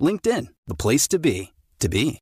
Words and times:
LinkedIn, 0.00 0.46
the 0.66 0.74
place 0.74 1.06
to 1.08 1.18
be, 1.18 1.52
to 1.78 1.88
be. 1.88 2.18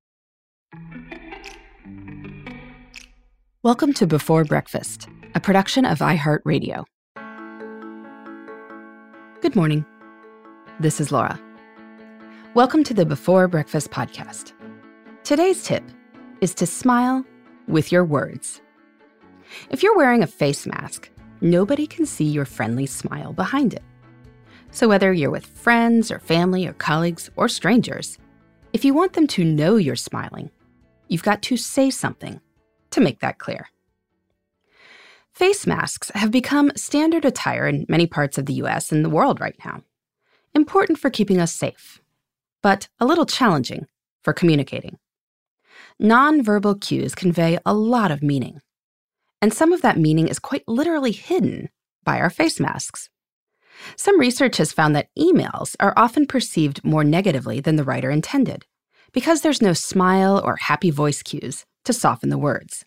Welcome 3.62 3.92
to 3.94 4.06
Before 4.06 4.44
Breakfast, 4.44 5.08
a 5.34 5.40
production 5.40 5.84
of 5.84 6.00
iHeartRadio. 6.00 6.84
Good 9.40 9.54
morning. 9.54 9.84
This 10.80 11.00
is 11.00 11.12
Laura. 11.12 11.40
Welcome 12.54 12.82
to 12.84 12.94
the 12.94 13.06
Before 13.06 13.46
Breakfast 13.46 13.90
podcast. 13.90 14.52
Today's 15.22 15.62
tip 15.62 15.84
is 16.40 16.54
to 16.54 16.66
smile 16.66 17.24
with 17.68 17.92
your 17.92 18.04
words. 18.04 18.60
If 19.70 19.82
you're 19.82 19.96
wearing 19.96 20.22
a 20.22 20.26
face 20.26 20.66
mask, 20.66 21.10
nobody 21.40 21.86
can 21.86 22.06
see 22.06 22.24
your 22.24 22.44
friendly 22.44 22.86
smile 22.86 23.32
behind 23.32 23.74
it. 23.74 23.82
So, 24.70 24.88
whether 24.88 25.12
you're 25.12 25.30
with 25.30 25.46
friends 25.46 26.10
or 26.10 26.18
family 26.18 26.66
or 26.66 26.72
colleagues 26.74 27.30
or 27.36 27.48
strangers, 27.48 28.18
if 28.72 28.84
you 28.84 28.94
want 28.94 29.14
them 29.14 29.26
to 29.28 29.44
know 29.44 29.76
you're 29.76 29.96
smiling, 29.96 30.50
you've 31.08 31.22
got 31.22 31.42
to 31.42 31.56
say 31.56 31.90
something 31.90 32.40
to 32.90 33.00
make 33.00 33.20
that 33.20 33.38
clear. 33.38 33.68
Face 35.32 35.66
masks 35.66 36.10
have 36.14 36.30
become 36.30 36.72
standard 36.76 37.24
attire 37.24 37.66
in 37.66 37.86
many 37.88 38.06
parts 38.06 38.38
of 38.38 38.46
the 38.46 38.54
US 38.54 38.92
and 38.92 39.04
the 39.04 39.10
world 39.10 39.40
right 39.40 39.56
now. 39.64 39.82
Important 40.54 40.98
for 40.98 41.10
keeping 41.10 41.40
us 41.40 41.54
safe, 41.54 42.00
but 42.62 42.88
a 42.98 43.06
little 43.06 43.26
challenging 43.26 43.86
for 44.22 44.32
communicating. 44.32 44.98
Nonverbal 46.02 46.80
cues 46.80 47.14
convey 47.14 47.58
a 47.64 47.74
lot 47.74 48.10
of 48.10 48.22
meaning, 48.22 48.60
and 49.40 49.52
some 49.52 49.72
of 49.72 49.82
that 49.82 49.96
meaning 49.96 50.28
is 50.28 50.38
quite 50.38 50.66
literally 50.66 51.12
hidden 51.12 51.68
by 52.04 52.20
our 52.20 52.30
face 52.30 52.58
masks. 52.58 53.08
Some 53.96 54.18
research 54.18 54.56
has 54.56 54.72
found 54.72 54.94
that 54.96 55.08
emails 55.18 55.76
are 55.80 55.94
often 55.96 56.26
perceived 56.26 56.84
more 56.84 57.04
negatively 57.04 57.60
than 57.60 57.76
the 57.76 57.84
writer 57.84 58.10
intended 58.10 58.66
because 59.12 59.40
there's 59.40 59.62
no 59.62 59.72
smile 59.72 60.40
or 60.44 60.56
happy 60.56 60.90
voice 60.90 61.22
cues 61.22 61.64
to 61.84 61.92
soften 61.92 62.30
the 62.30 62.38
words. 62.38 62.84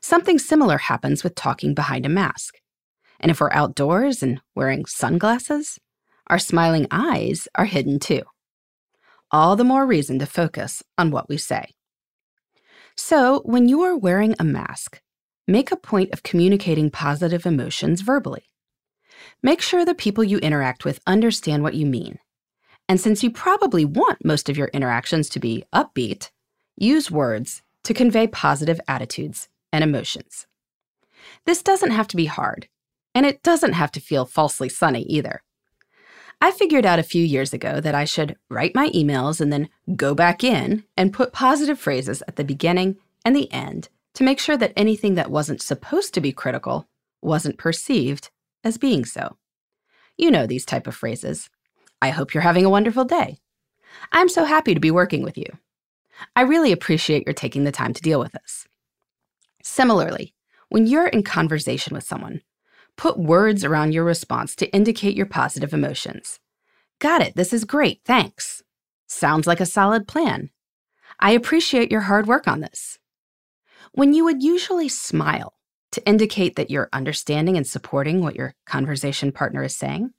Something 0.00 0.38
similar 0.38 0.78
happens 0.78 1.22
with 1.22 1.34
talking 1.34 1.74
behind 1.74 2.06
a 2.06 2.10
mask. 2.10 2.56
And 3.20 3.30
if 3.30 3.40
we're 3.40 3.52
outdoors 3.52 4.22
and 4.22 4.40
wearing 4.54 4.86
sunglasses, 4.86 5.78
our 6.28 6.38
smiling 6.38 6.86
eyes 6.90 7.48
are 7.54 7.64
hidden 7.64 7.98
too. 7.98 8.22
All 9.30 9.56
the 9.56 9.64
more 9.64 9.86
reason 9.86 10.18
to 10.20 10.26
focus 10.26 10.82
on 10.96 11.10
what 11.10 11.28
we 11.28 11.36
say. 11.36 11.74
So, 12.96 13.42
when 13.44 13.68
you 13.68 13.82
are 13.82 13.96
wearing 13.96 14.34
a 14.38 14.44
mask, 14.44 15.00
make 15.46 15.70
a 15.70 15.76
point 15.76 16.12
of 16.12 16.22
communicating 16.22 16.90
positive 16.90 17.46
emotions 17.46 18.00
verbally. 18.00 18.44
Make 19.42 19.62
sure 19.62 19.84
the 19.84 19.94
people 19.94 20.24
you 20.24 20.38
interact 20.38 20.84
with 20.84 21.00
understand 21.06 21.62
what 21.62 21.74
you 21.74 21.86
mean. 21.86 22.18
And 22.88 23.00
since 23.00 23.22
you 23.22 23.30
probably 23.30 23.84
want 23.84 24.24
most 24.24 24.48
of 24.48 24.56
your 24.56 24.68
interactions 24.68 25.28
to 25.30 25.38
be 25.38 25.64
upbeat, 25.72 26.30
use 26.76 27.10
words 27.10 27.62
to 27.84 27.94
convey 27.94 28.26
positive 28.26 28.80
attitudes 28.88 29.48
and 29.72 29.84
emotions. 29.84 30.46
This 31.44 31.62
doesn't 31.62 31.92
have 31.92 32.08
to 32.08 32.16
be 32.16 32.26
hard, 32.26 32.68
and 33.14 33.24
it 33.24 33.42
doesn't 33.42 33.74
have 33.74 33.92
to 33.92 34.00
feel 34.00 34.24
falsely 34.24 34.68
sunny 34.68 35.02
either. 35.02 35.42
I 36.40 36.50
figured 36.50 36.86
out 36.86 36.98
a 36.98 37.04
few 37.04 37.24
years 37.24 37.52
ago 37.52 37.80
that 37.80 37.94
I 37.94 38.04
should 38.04 38.36
write 38.48 38.74
my 38.74 38.90
emails 38.90 39.40
and 39.40 39.52
then 39.52 39.68
go 39.96 40.14
back 40.14 40.42
in 40.42 40.84
and 40.96 41.12
put 41.12 41.32
positive 41.32 41.78
phrases 41.78 42.22
at 42.26 42.36
the 42.36 42.44
beginning 42.44 42.96
and 43.24 43.36
the 43.36 43.52
end 43.52 43.88
to 44.14 44.24
make 44.24 44.38
sure 44.38 44.56
that 44.56 44.72
anything 44.76 45.14
that 45.14 45.30
wasn't 45.30 45.62
supposed 45.62 46.14
to 46.14 46.20
be 46.20 46.32
critical 46.32 46.88
wasn't 47.20 47.58
perceived 47.58 48.30
as 48.68 48.78
being 48.78 49.04
so. 49.04 49.36
You 50.16 50.30
know 50.30 50.46
these 50.46 50.64
type 50.64 50.86
of 50.86 50.94
phrases. 50.94 51.50
I 52.00 52.10
hope 52.10 52.32
you're 52.32 52.42
having 52.42 52.64
a 52.64 52.70
wonderful 52.70 53.04
day. 53.04 53.38
I'm 54.12 54.28
so 54.28 54.44
happy 54.44 54.74
to 54.74 54.80
be 54.80 54.90
working 54.90 55.22
with 55.22 55.36
you. 55.36 55.46
I 56.36 56.42
really 56.42 56.70
appreciate 56.70 57.26
your 57.26 57.32
taking 57.32 57.64
the 57.64 57.72
time 57.72 57.92
to 57.94 58.02
deal 58.02 58.20
with 58.20 58.36
us. 58.36 58.66
Similarly, 59.62 60.34
when 60.68 60.86
you're 60.86 61.06
in 61.06 61.22
conversation 61.22 61.94
with 61.94 62.04
someone, 62.04 62.42
put 62.96 63.18
words 63.18 63.64
around 63.64 63.92
your 63.92 64.04
response 64.04 64.54
to 64.56 64.72
indicate 64.72 65.16
your 65.16 65.26
positive 65.26 65.72
emotions. 65.72 66.38
Got 66.98 67.22
it, 67.22 67.34
this 67.34 67.52
is 67.52 67.64
great, 67.64 68.00
thanks. 68.04 68.62
Sounds 69.06 69.46
like 69.46 69.60
a 69.60 69.66
solid 69.66 70.06
plan. 70.06 70.50
I 71.18 71.30
appreciate 71.30 71.90
your 71.90 72.02
hard 72.02 72.26
work 72.26 72.46
on 72.46 72.60
this. 72.60 72.98
When 73.92 74.12
you 74.12 74.24
would 74.24 74.42
usually 74.42 74.88
smile 74.88 75.54
to 75.92 76.06
indicate 76.06 76.56
that 76.56 76.70
you're 76.70 76.88
understanding 76.92 77.56
and 77.56 77.66
supporting 77.66 78.20
what 78.20 78.36
your 78.36 78.54
conversation 78.66 79.32
partner 79.32 79.62
is 79.64 79.76
saying, 79.76 80.10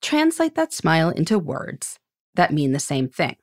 translate 0.00 0.54
that 0.54 0.72
smile 0.72 1.10
into 1.10 1.38
words 1.38 1.98
that 2.34 2.52
mean 2.52 2.72
the 2.72 2.78
same 2.78 3.08
thing. 3.08 3.36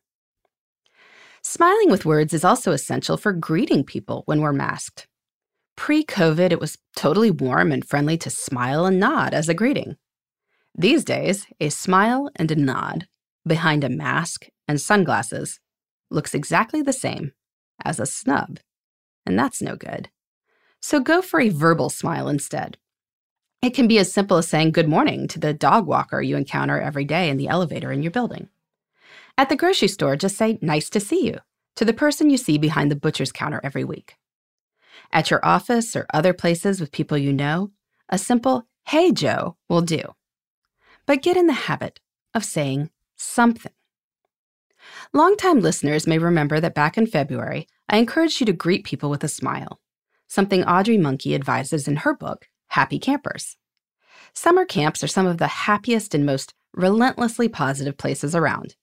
Smiling 1.42 1.90
with 1.90 2.06
words 2.06 2.34
is 2.34 2.44
also 2.44 2.72
essential 2.72 3.18
for 3.18 3.32
greeting 3.32 3.84
people 3.84 4.24
when 4.26 4.42
we're 4.42 4.54
masked. 4.54 5.08
Pre 5.78 6.04
COVID, 6.04 6.52
it 6.52 6.60
was 6.60 6.78
totally 6.96 7.32
warm 7.32 7.72
and 7.72 7.88
friendly 7.88 8.18
to 8.18 8.30
smile 8.30 8.86
and 8.86 9.00
nod 9.00 9.34
as 9.34 9.48
a 9.48 9.54
greeting. 9.54 9.96
These 10.76 11.06
days, 11.06 11.48
a 11.60 11.70
smile 11.70 12.30
and 12.36 12.52
a 12.52 12.56
nod 12.56 13.08
behind 13.48 13.84
a 13.84 13.90
mask 13.90 14.48
and 14.68 14.80
sunglasses 14.80 15.60
looks 16.12 16.34
exactly 16.34 16.82
the 16.82 16.94
same 16.94 17.32
as 17.84 18.00
a 18.00 18.06
snub, 18.06 18.60
and 19.26 19.40
that's 19.40 19.62
no 19.62 19.76
good. 19.76 20.10
So 20.82 21.00
go 21.00 21.22
for 21.22 21.40
a 21.40 21.50
verbal 21.50 21.90
smile 21.90 22.30
instead. 22.30 22.78
It 23.62 23.74
can 23.74 23.88
be 23.88 24.00
as 24.00 24.12
simple 24.12 24.38
as 24.38 24.48
saying 24.48 24.72
good 24.72 24.88
morning 24.88 25.28
to 25.30 25.40
the 25.40 25.54
dog 25.54 25.86
walker 25.86 26.22
you 26.22 26.38
encounter 26.38 26.80
every 26.80 27.04
day 27.04 27.30
in 27.30 27.38
the 27.38 27.50
elevator 27.50 27.92
in 27.92 28.02
your 28.02 28.12
building. 28.12 28.48
At 29.38 29.50
the 29.50 29.58
grocery 29.58 29.90
store, 29.90 30.16
just 30.16 30.38
say 30.38 30.58
nice 30.62 30.90
to 30.92 31.00
see 31.00 31.26
you 31.26 31.40
to 31.76 31.86
the 31.86 31.94
person 31.94 32.30
you 32.30 32.38
see 32.38 32.58
behind 32.58 32.90
the 32.90 32.96
butcher's 32.96 33.32
counter 33.32 33.60
every 33.64 33.84
week. 33.84 34.16
At 35.12 35.30
your 35.30 35.46
office 35.46 35.96
or 35.96 36.06
other 36.14 36.34
places 36.34 36.80
with 36.80 36.92
people 36.92 37.18
you 37.18 37.34
know, 37.34 37.72
a 38.08 38.18
simple 38.18 38.68
hey 38.88 39.12
Joe 39.12 39.58
will 39.68 39.82
do. 39.82 40.02
But 41.06 41.22
get 41.22 41.38
in 41.38 41.48
the 41.48 41.54
habit 41.54 42.00
of 42.34 42.46
saying 42.46 42.90
something. 43.16 43.72
Longtime 45.14 45.60
listeners 45.60 46.08
may 46.08 46.18
remember 46.18 46.60
that 46.60 46.76
back 46.76 46.98
in 46.98 47.08
February, 47.08 47.68
I 47.90 47.98
encouraged 47.98 48.40
you 48.40 48.46
to 48.46 48.54
greet 48.54 48.86
people 48.86 49.10
with 49.10 49.24
a 49.24 49.28
smile 49.28 49.80
something 50.30 50.64
Audrey 50.64 50.98
Monke 50.98 51.36
advises 51.36 51.88
in 51.88 51.98
her 51.98 52.16
book, 52.16 52.48
Happy 52.68 53.00
Campers. 53.00 53.58
Summer 54.34 54.64
camps 54.64 55.04
are 55.04 55.08
some 55.08 55.26
of 55.26 55.40
the 55.40 55.48
happiest 55.48 56.14
and 56.14 56.26
most 56.26 56.54
relentlessly 56.74 57.50
positive 57.50 57.98
places 57.98 58.36
around. 58.36 58.76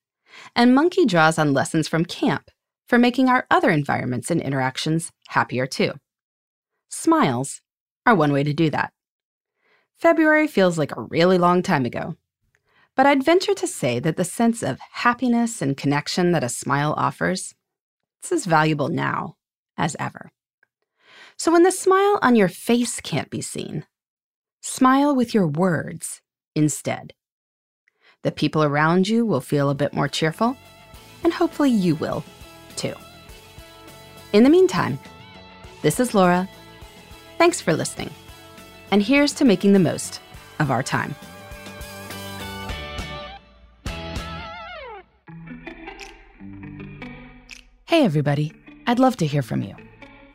And 0.54 0.76
Monke 0.76 1.06
draws 1.06 1.38
on 1.38 1.54
lessons 1.54 1.88
from 1.88 2.04
camp 2.04 2.50
for 2.88 2.98
making 2.98 3.28
our 3.28 3.46
other 3.50 3.70
environments 3.70 4.30
and 4.30 4.42
interactions 4.42 5.12
happier 5.28 5.66
too. 5.66 5.92
Smiles 6.88 7.62
are 8.04 8.14
one 8.14 8.32
way 8.32 8.42
to 8.42 8.52
do 8.52 8.68
that. 8.70 8.92
February 9.96 10.46
feels 10.46 10.76
like 10.76 10.94
a 10.94 11.00
really 11.00 11.38
long 11.38 11.62
time 11.62 11.86
ago. 11.86 12.16
But 12.96 13.06
I'd 13.06 13.24
venture 13.24 13.54
to 13.54 13.66
say 13.66 13.98
that 14.00 14.16
the 14.16 14.24
sense 14.24 14.62
of 14.62 14.78
happiness 14.92 15.62
and 15.62 15.76
connection 15.76 16.32
that 16.32 16.44
a 16.44 16.48
smile 16.48 16.94
offers, 16.96 17.54
is 18.24 18.32
as 18.32 18.46
valuable 18.46 18.88
now 18.88 19.36
as 19.76 19.96
ever. 19.98 20.32
So 21.38 21.52
when 21.52 21.64
the 21.64 21.70
smile 21.70 22.18
on 22.22 22.34
your 22.34 22.48
face 22.48 23.00
can't 23.00 23.28
be 23.28 23.42
seen, 23.42 23.84
smile 24.62 25.14
with 25.14 25.34
your 25.34 25.46
words 25.46 26.22
instead. 26.54 27.12
The 28.22 28.32
people 28.32 28.64
around 28.64 29.06
you 29.06 29.26
will 29.26 29.42
feel 29.42 29.68
a 29.68 29.74
bit 29.74 29.92
more 29.92 30.08
cheerful, 30.08 30.56
and 31.22 31.32
hopefully 31.32 31.70
you 31.70 31.94
will 31.96 32.24
too. 32.74 32.94
In 34.32 34.44
the 34.44 34.50
meantime, 34.50 34.98
this 35.82 36.00
is 36.00 36.14
Laura. 36.14 36.48
Thanks 37.38 37.60
for 37.60 37.74
listening. 37.74 38.10
And 38.90 39.02
here's 39.02 39.34
to 39.34 39.44
making 39.44 39.74
the 39.74 39.78
most 39.78 40.20
of 40.58 40.70
our 40.70 40.82
time. 40.82 41.14
Hey, 47.84 48.04
everybody. 48.04 48.52
I'd 48.86 48.98
love 48.98 49.16
to 49.18 49.26
hear 49.26 49.42
from 49.42 49.62
you. 49.62 49.76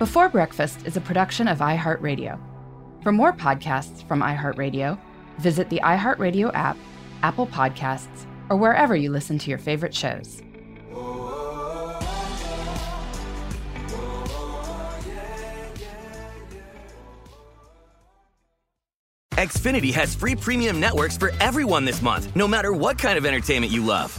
Before 0.00 0.30
Breakfast 0.30 0.86
is 0.86 0.96
a 0.96 1.00
production 1.02 1.46
of 1.46 1.58
iHeartRadio. 1.58 2.40
For 3.02 3.12
more 3.12 3.34
podcasts 3.34 4.02
from 4.08 4.22
iHeartRadio, 4.22 4.98
visit 5.36 5.68
the 5.68 5.78
iHeartRadio 5.84 6.54
app, 6.54 6.78
Apple 7.22 7.46
Podcasts, 7.46 8.24
or 8.48 8.56
wherever 8.56 8.96
you 8.96 9.10
listen 9.10 9.38
to 9.38 9.50
your 9.50 9.58
favorite 9.58 9.94
shows. 9.94 10.40
Xfinity 19.32 19.92
has 19.92 20.14
free 20.14 20.34
premium 20.34 20.80
networks 20.80 21.18
for 21.18 21.32
everyone 21.40 21.84
this 21.84 22.00
month, 22.00 22.34
no 22.34 22.48
matter 22.48 22.72
what 22.72 22.98
kind 22.98 23.18
of 23.18 23.26
entertainment 23.26 23.70
you 23.70 23.84
love. 23.84 24.18